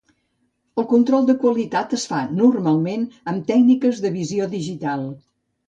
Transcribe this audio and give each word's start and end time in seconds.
El 0.83 0.87
control 0.93 1.27
de 1.27 1.35
qualitat 1.43 1.93
es 1.99 2.07
fa 2.13 2.23
normalment 2.41 3.05
amb 3.35 3.47
tècniques 3.53 4.03
de 4.07 4.15
visió 4.19 4.51
digital. 4.59 5.09